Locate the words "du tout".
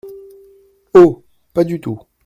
1.63-1.99